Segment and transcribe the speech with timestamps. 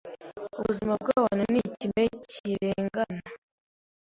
[0.59, 3.23] Ubuzima bwabantu ni ikime kirengana.